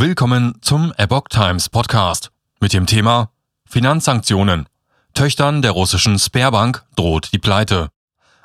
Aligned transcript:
Willkommen 0.00 0.54
zum 0.60 0.92
Epoch 0.96 1.24
Times 1.28 1.68
Podcast 1.70 2.30
mit 2.60 2.72
dem 2.72 2.86
Thema 2.86 3.32
Finanzsanktionen. 3.68 4.68
Töchtern 5.12 5.60
der 5.60 5.72
russischen 5.72 6.20
Sperrbank 6.20 6.84
droht 6.94 7.32
die 7.32 7.40
Pleite. 7.40 7.88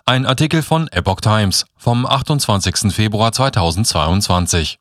Ein 0.03 0.25
Artikel 0.25 0.63
von 0.63 0.87
Epoch 0.87 1.21
Times 1.21 1.67
vom 1.77 2.07
28. 2.07 2.91
Februar 2.91 3.31
2022. 3.33 4.79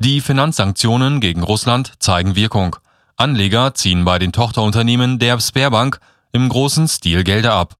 Die 0.00 0.20
Finanzsanktionen 0.20 1.20
gegen 1.20 1.44
Russland 1.44 1.92
zeigen 2.00 2.34
Wirkung. 2.34 2.74
Anleger 3.16 3.74
ziehen 3.74 4.04
bei 4.04 4.18
den 4.18 4.32
Tochterunternehmen 4.32 5.20
der 5.20 5.38
Sperrbank 5.38 6.00
im 6.32 6.48
großen 6.48 6.88
Stil 6.88 7.22
Gelder 7.22 7.52
ab. 7.52 7.76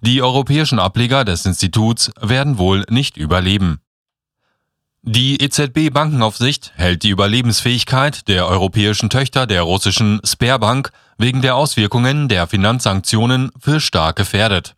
Die 0.00 0.22
europäischen 0.22 0.78
Ableger 0.78 1.26
des 1.26 1.44
Instituts 1.44 2.10
werden 2.22 2.56
wohl 2.56 2.86
nicht 2.88 3.18
überleben. 3.18 3.82
Die 5.02 5.40
EZB-Bankenaufsicht 5.40 6.72
hält 6.74 7.04
die 7.04 7.10
Überlebensfähigkeit 7.10 8.26
der 8.26 8.48
europäischen 8.48 9.08
Töchter 9.10 9.46
der 9.46 9.62
russischen 9.62 10.20
Sperrbank 10.24 10.90
wegen 11.16 11.40
der 11.40 11.54
Auswirkungen 11.54 12.28
der 12.28 12.46
Finanzsanktionen 12.48 13.50
für 13.60 13.80
stark 13.80 14.16
gefährdet. 14.16 14.74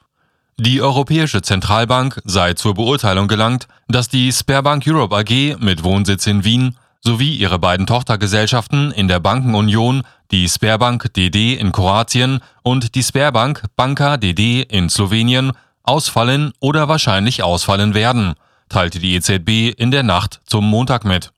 Die 0.58 0.82
Europäische 0.82 1.40
Zentralbank 1.40 2.20
sei 2.24 2.52
zur 2.52 2.74
Beurteilung 2.74 3.28
gelangt, 3.28 3.66
dass 3.88 4.10
die 4.10 4.30
Sperrbank 4.30 4.86
Europe 4.86 5.16
AG 5.16 5.56
mit 5.58 5.84
Wohnsitz 5.84 6.26
in 6.26 6.44
Wien 6.44 6.76
sowie 7.00 7.34
ihre 7.36 7.58
beiden 7.58 7.86
Tochtergesellschaften 7.86 8.92
in 8.92 9.08
der 9.08 9.20
Bankenunion, 9.20 10.02
die 10.30 10.46
Sperrbank 10.50 11.14
DD 11.14 11.54
in 11.54 11.72
Kroatien 11.72 12.40
und 12.62 12.94
die 12.94 13.02
Sperrbank 13.02 13.64
Banka 13.74 14.18
DD 14.18 14.62
in 14.68 14.90
Slowenien, 14.90 15.52
ausfallen 15.82 16.52
oder 16.60 16.88
wahrscheinlich 16.88 17.42
ausfallen 17.42 17.94
werden– 17.94 18.34
teilte 18.70 19.00
die 19.00 19.14
EZB 19.14 19.74
in 19.76 19.90
der 19.90 20.02
Nacht 20.02 20.40
zum 20.46 20.64
Montag 20.64 21.04
mit. 21.04 21.32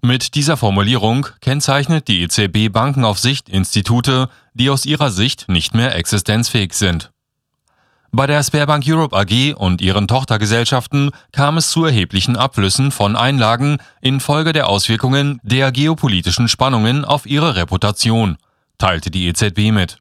Mit 0.00 0.34
dieser 0.34 0.56
Formulierung 0.56 1.28
kennzeichnet 1.40 2.08
die 2.08 2.22
EZB 2.22 2.72
Bankenaufsicht 2.72 3.48
Institute, 3.48 4.28
die 4.54 4.68
aus 4.68 4.84
ihrer 4.84 5.12
Sicht 5.12 5.48
nicht 5.48 5.74
mehr 5.74 5.94
existenzfähig 5.94 6.72
sind. 6.72 7.12
Bei 8.10 8.26
der 8.26 8.42
Sperrbank 8.42 8.84
Europe 8.86 9.16
AG 9.16 9.54
und 9.54 9.80
ihren 9.80 10.08
Tochtergesellschaften 10.08 11.12
kam 11.30 11.56
es 11.56 11.70
zu 11.70 11.84
erheblichen 11.84 12.36
Abflüssen 12.36 12.90
von 12.90 13.16
Einlagen 13.16 13.78
infolge 14.00 14.52
der 14.52 14.68
Auswirkungen 14.68 15.40
der 15.42 15.70
geopolitischen 15.72 16.48
Spannungen 16.48 17.04
auf 17.04 17.24
ihre 17.24 17.54
Reputation, 17.54 18.36
teilte 18.76 19.10
die 19.10 19.28
EZB 19.28 19.70
mit. 19.70 19.98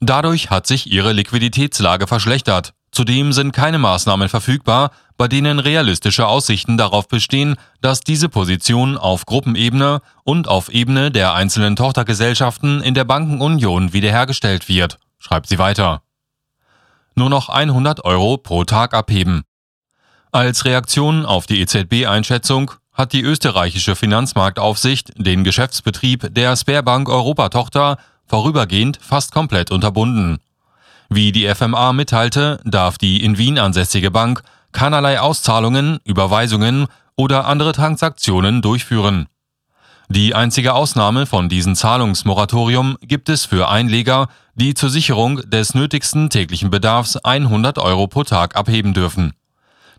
Dadurch 0.00 0.50
hat 0.50 0.66
sich 0.66 0.92
ihre 0.92 1.12
Liquiditätslage 1.12 2.06
verschlechtert, 2.06 2.72
Zudem 2.92 3.32
sind 3.32 3.52
keine 3.52 3.78
Maßnahmen 3.78 4.28
verfügbar, 4.28 4.90
bei 5.20 5.28
denen 5.28 5.58
realistische 5.58 6.26
Aussichten 6.26 6.78
darauf 6.78 7.06
bestehen, 7.06 7.56
dass 7.82 8.00
diese 8.00 8.30
Position 8.30 8.96
auf 8.96 9.26
Gruppenebene 9.26 10.00
und 10.24 10.48
auf 10.48 10.70
Ebene 10.70 11.10
der 11.10 11.34
einzelnen 11.34 11.76
Tochtergesellschaften 11.76 12.80
in 12.80 12.94
der 12.94 13.04
Bankenunion 13.04 13.92
wiederhergestellt 13.92 14.66
wird, 14.70 14.98
schreibt 15.18 15.46
sie 15.46 15.58
weiter. 15.58 16.00
Nur 17.16 17.28
noch 17.28 17.50
100 17.50 18.02
Euro 18.06 18.38
pro 18.38 18.64
Tag 18.64 18.94
abheben. 18.94 19.42
Als 20.32 20.64
Reaktion 20.64 21.26
auf 21.26 21.46
die 21.46 21.60
EZB-Einschätzung 21.60 22.70
hat 22.94 23.12
die 23.12 23.20
österreichische 23.20 23.96
Finanzmarktaufsicht 23.96 25.12
den 25.16 25.44
Geschäftsbetrieb 25.44 26.34
der 26.34 26.56
Sperrbank 26.56 27.10
Europa-Tochter 27.10 27.98
vorübergehend 28.24 28.98
fast 29.02 29.32
komplett 29.32 29.70
unterbunden. 29.70 30.38
Wie 31.10 31.30
die 31.30 31.46
FMA 31.54 31.92
mitteilte, 31.92 32.58
darf 32.64 32.96
die 32.96 33.22
in 33.22 33.36
Wien 33.36 33.58
ansässige 33.58 34.10
Bank 34.10 34.42
keinerlei 34.72 35.20
Auszahlungen, 35.20 35.98
Überweisungen 36.04 36.86
oder 37.16 37.46
andere 37.46 37.72
Transaktionen 37.72 38.62
durchführen. 38.62 39.26
Die 40.08 40.34
einzige 40.34 40.74
Ausnahme 40.74 41.24
von 41.24 41.48
diesem 41.48 41.76
Zahlungsmoratorium 41.76 42.96
gibt 43.00 43.28
es 43.28 43.44
für 43.44 43.68
Einleger, 43.68 44.28
die 44.56 44.74
zur 44.74 44.90
Sicherung 44.90 45.36
des 45.48 45.74
nötigsten 45.74 46.30
täglichen 46.30 46.70
Bedarfs 46.70 47.16
100 47.16 47.78
Euro 47.78 48.08
pro 48.08 48.24
Tag 48.24 48.56
abheben 48.56 48.92
dürfen. 48.92 49.34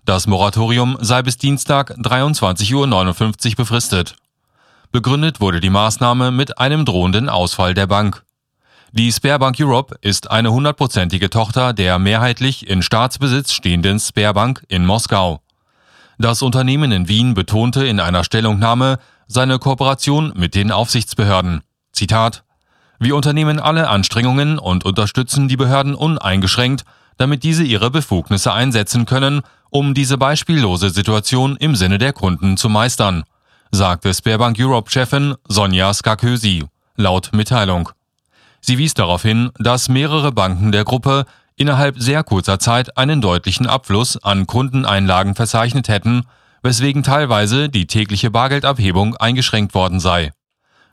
Das 0.03 0.27
Moratorium 0.27 0.97
sei 0.99 1.21
bis 1.21 1.37
Dienstag 1.37 1.91
23.59 1.91 3.51
Uhr 3.51 3.55
befristet. 3.55 4.15
Begründet 4.91 5.39
wurde 5.39 5.61
die 5.61 5.69
Maßnahme 5.69 6.31
mit 6.31 6.57
einem 6.57 6.83
drohenden 6.83 7.29
Ausfall 7.29 7.73
der 7.73 7.87
Bank. 7.87 8.23
Die 8.94 9.09
Sperrbank 9.09 9.56
Europe 9.57 9.96
ist 10.02 10.29
eine 10.29 10.52
hundertprozentige 10.52 11.29
Tochter 11.29 11.72
der 11.72 11.97
mehrheitlich 11.97 12.69
in 12.69 12.81
Staatsbesitz 12.81 13.53
stehenden 13.53 14.02
Sperrbank 14.02 14.66
in 14.68 14.85
Moskau. 14.85 15.40
Das 16.18 16.41
Unternehmen 16.41 16.91
in 16.91 17.07
Wien 17.07 17.34
betonte 17.34 17.85
in 17.85 18.02
einer 18.02 18.25
Stellungnahme 18.25 19.00
seine 19.28 19.59
Kooperation 19.59 20.34
mit 20.35 20.56
den 20.56 20.74
Aufsichtsbehörden. 20.74 21.62
Zitat 21.94 22.44
Wir 23.00 23.16
unternehmen 23.16 23.62
alle 23.62 23.88
Anstrengungen 23.88 24.59
und 24.59 24.84
unterstützen 24.84 25.47
die 25.47 25.56
Behörden 25.56 25.96
uneingeschränkt, 25.96 26.84
damit 27.16 27.44
diese 27.44 27.63
ihre 27.63 27.91
Befugnisse 27.91 28.52
einsetzen 28.52 29.06
können, 29.06 29.41
um 29.69 29.94
diese 29.94 30.18
beispiellose 30.18 30.90
Situation 30.90 31.56
im 31.56 31.78
Sinne 31.78 31.97
der 31.97 32.12
Kunden 32.12 32.58
zu 32.58 32.68
meistern, 32.68 33.23
sagte 33.72 34.13
Sperrbank 34.13 34.58
Europe-Chefin 34.59 35.35
Sonja 35.47 35.94
Skakösi 35.94 36.66
laut 36.97 37.31
Mitteilung. 37.31 37.90
Sie 38.61 38.77
wies 38.77 38.94
darauf 38.94 39.23
hin, 39.23 39.49
dass 39.57 39.89
mehrere 39.89 40.31
Banken 40.31 40.72
der 40.72 40.83
Gruppe 40.83 41.25
innerhalb 41.55 41.99
sehr 41.99 42.23
kurzer 42.23 42.59
Zeit 42.59 42.97
einen 42.97 43.19
deutlichen 43.22 43.67
Abfluss 43.67 44.17
an 44.23 44.47
Kundeneinlagen 44.47 45.35
verzeichnet 45.35 45.89
hätten, 45.89 46.23
weswegen 46.63 47.03
teilweise 47.03 47.69
die 47.69 47.88
tägliche 47.88 48.31
Bargeldabhebung 48.31 49.16
eingeschränkt 49.17 49.73
worden 49.73 49.99
sei. 49.99 50.31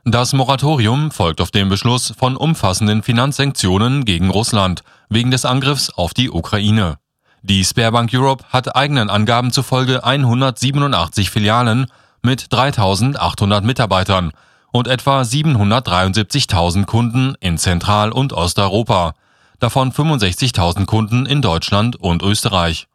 Das 0.05 0.33
Moratorium 0.33 1.11
folgt 1.11 1.41
auf 1.41 1.51
den 1.51 1.69
Beschluss 1.69 2.13
von 2.17 2.35
umfassenden 2.35 3.03
Finanzsanktionen 3.03 4.05
gegen 4.05 4.29
Russland 4.29 4.83
wegen 5.09 5.29
des 5.29 5.45
Angriffs 5.45 5.89
auf 5.91 6.13
die 6.13 6.31
Ukraine. 6.31 6.97
Die 7.41 7.63
Sperrbank 7.63 8.09
Europe 8.13 8.43
hat 8.49 8.75
eigenen 8.75 9.09
Angaben 9.09 9.51
zufolge 9.51 10.03
187 10.03 11.29
Filialen 11.29 11.85
mit 12.21 12.51
3800 12.51 13.63
Mitarbeitern 13.63 14.31
und 14.71 14.87
etwa 14.87 15.21
773.000 15.21 16.85
Kunden 16.85 17.35
in 17.39 17.57
Zentral- 17.57 18.11
und 18.11 18.33
Osteuropa, 18.33 19.13
davon 19.59 19.91
65.000 19.91 20.85
Kunden 20.85 21.25
in 21.25 21.41
Deutschland 21.41 21.95
und 21.95 22.23
Österreich. 22.23 22.87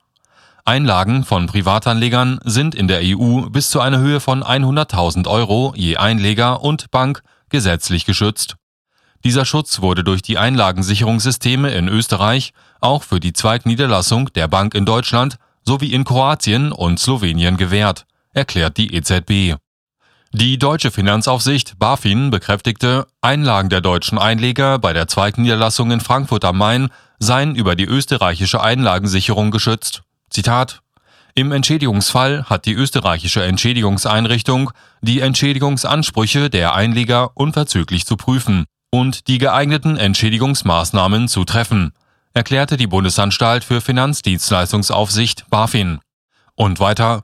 Einlagen 0.65 1.25
von 1.25 1.47
Privatanlegern 1.47 2.41
sind 2.45 2.75
in 2.75 2.89
der 2.89 3.01
EU 3.03 3.51
bis 3.51 3.69
zu 3.69 3.81
einer 3.81 3.99
Höhe 3.99 4.21
von 4.21 4.43
100.000 4.43 5.29
Euro 5.29 5.75
je 5.77 5.99
Einleger 5.99 6.62
und 6.62 6.91
Bank 6.91 7.23
gesetzlich 7.51 8.06
geschützt. 8.06 8.56
Dieser 9.25 9.45
Schutz 9.45 9.81
wurde 9.81 10.05
durch 10.05 10.23
die 10.23 10.39
Einlagensicherungssysteme 10.39 11.71
in 11.71 11.89
Österreich 11.89 12.53
auch 12.81 13.03
für 13.03 13.21
die 13.21 13.33
Zweigniederlassung 13.33 14.33
der 14.35 14.49
Bank 14.49 14.75
in 14.75 14.87
Deutschland 14.87 15.37
sowie 15.65 15.93
in 15.93 16.05
Kroatien 16.05 16.73
und 16.73 16.99
Slowenien 16.99 17.56
gewährt, 17.56 18.06
erklärt 18.33 18.77
die 18.77 18.95
EZB. 18.95 19.56
Die 20.37 20.59
deutsche 20.59 20.91
Finanzaufsicht 20.91 21.78
BaFin 21.78 22.33
bekräftigte, 22.33 23.06
Einlagen 23.21 23.69
der 23.69 23.81
deutschen 23.81 24.19
Einleger 24.19 24.81
bei 24.81 24.93
der 24.93 25.06
zweiten 25.06 25.43
Niederlassung 25.43 25.93
in 25.93 26.00
Frankfurt 26.00 26.45
am 26.45 26.59
Main 26.59 26.89
seien 27.21 27.55
über 27.55 27.77
die 27.77 27.84
österreichische 27.84 28.61
Einlagensicherung 28.61 29.53
geschützt. 29.53 30.03
Zitat 30.31 30.83
Im 31.37 31.53
Entschädigungsfall 31.53 32.47
hat 32.47 32.67
die 32.67 32.73
österreichische 32.73 33.44
Entschädigungseinrichtung 33.44 34.73
die 35.03 35.21
Entschädigungsansprüche 35.21 36.50
der 36.50 36.75
Einleger 36.75 37.31
unverzüglich 37.37 38.05
zu 38.05 38.17
prüfen 38.17 38.65
und 38.91 39.28
die 39.28 39.39
geeigneten 39.39 39.97
Entschädigungsmaßnahmen 39.97 41.28
zu 41.28 41.44
treffen, 41.44 41.93
erklärte 42.33 42.77
die 42.77 42.89
Bundesanstalt 42.89 43.62
für 43.62 43.81
Finanzdienstleistungsaufsicht 43.81 45.49
BaFin. 45.49 46.00
Und 46.56 46.81
weiter 46.81 47.23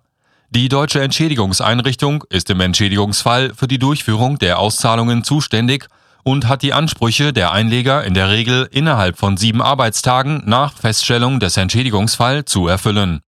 die 0.53 0.69
deutsche 0.69 1.01
Entschädigungseinrichtung 1.01 2.25
ist 2.29 2.51
im 2.51 2.61
Entschädigungsfall 2.61 3.53
für 3.55 3.69
die 3.69 3.79
Durchführung 3.79 4.37
der 4.39 4.59
Auszahlungen 4.59 5.23
zuständig 5.23 5.87
und 6.25 6.49
hat 6.49 6.63
die 6.63 6.73
Ansprüche 6.73 7.33
der 7.33 7.53
Einleger 7.53 8.03
in 8.03 8.15
der 8.15 8.31
Regel 8.31 8.69
innerhalb 8.73 9.17
von 9.17 9.37
sieben 9.37 9.63
Arbeitstagen 9.63 10.43
nach 10.47 10.75
Feststellung 10.77 11.39
des 11.39 11.57
Entschädigungsfalls 11.57 12.51
zu 12.51 12.67
erfüllen. 12.67 13.21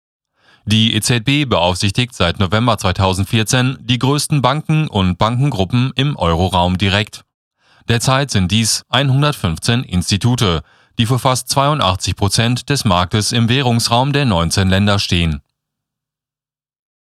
Die 0.65 0.97
EZB 0.97 1.49
beaufsichtigt 1.49 2.13
seit 2.13 2.41
November 2.41 2.77
2014 2.77 3.79
die 3.81 4.01
größten 4.01 4.43
Banken 4.43 4.89
und 4.89 5.17
Bankengruppen 5.17 5.93
im 5.95 6.17
Euroraum 6.17 6.77
direkt. 6.77 7.23
Derzeit 7.89 8.33
sind 8.33 8.51
dies 8.51 8.83
115 8.89 9.85
Institute, 9.85 10.63
die 10.99 11.07
für 11.07 11.21
fast 11.21 11.49
82 11.51 12.17
Prozent 12.17 12.69
des 12.69 12.85
Marktes 12.85 13.31
im 13.31 13.49
Währungsraum 13.49 14.13
der 14.13 14.25
19 14.25 14.69
Länder 14.69 14.99
stehen 14.99 15.41